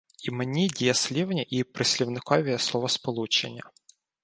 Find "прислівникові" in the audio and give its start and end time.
1.63-2.57